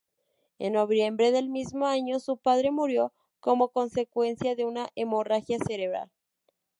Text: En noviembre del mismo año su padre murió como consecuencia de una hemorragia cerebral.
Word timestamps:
En 0.57 0.73
noviembre 0.73 1.31
del 1.31 1.47
mismo 1.49 1.85
año 1.85 2.19
su 2.19 2.35
padre 2.37 2.71
murió 2.71 3.13
como 3.39 3.69
consecuencia 3.69 4.55
de 4.55 4.65
una 4.65 4.89
hemorragia 4.95 5.59
cerebral. 5.59 6.09